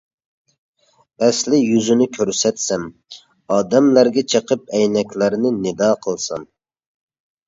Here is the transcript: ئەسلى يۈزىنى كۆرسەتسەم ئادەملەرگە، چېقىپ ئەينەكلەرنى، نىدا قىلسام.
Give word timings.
ئەسلى 1.25 1.57
يۈزىنى 1.57 2.07
كۆرسەتسەم 2.15 2.85
ئادەملەرگە، 3.57 4.23
چېقىپ 4.33 4.73
ئەينەكلەرنى، 4.79 5.53
نىدا 5.59 5.91
قىلسام. 6.07 6.49